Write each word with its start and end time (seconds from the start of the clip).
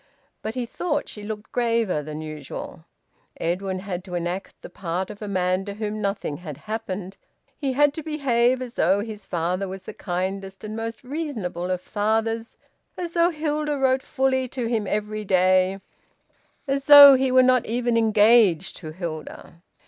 But 0.41 0.55
he 0.55 0.65
thought 0.65 1.07
she 1.07 1.21
looked 1.21 1.51
graver 1.51 2.01
than 2.01 2.21
usual. 2.21 2.85
Edwin 3.39 3.81
had 3.81 4.03
to 4.05 4.15
enact 4.15 4.59
the 4.63 4.69
part 4.71 5.11
of 5.11 5.21
a 5.21 5.27
man 5.27 5.63
to 5.65 5.75
whom 5.75 6.01
nothing 6.01 6.37
has 6.37 6.57
happened. 6.57 7.17
He 7.55 7.73
had 7.73 7.93
to 7.93 8.01
behave 8.01 8.63
as 8.63 8.73
though 8.73 9.01
his 9.01 9.27
father 9.27 9.67
was 9.67 9.83
the 9.83 9.93
kindest 9.93 10.63
and 10.63 10.75
most 10.75 11.03
reasonable 11.03 11.69
of 11.69 11.81
fathers, 11.81 12.57
as 12.97 13.11
though 13.11 13.29
Hilda 13.29 13.77
wrote 13.77 14.01
fully 14.01 14.47
to 14.47 14.65
him 14.65 14.87
every 14.87 15.23
day, 15.23 15.77
as 16.67 16.85
though 16.85 17.13
he 17.13 17.31
were 17.31 17.43
not 17.43 17.67
even 17.67 17.95
engaged 17.95 18.77
to 18.77 18.89
Hilda. 18.89 19.61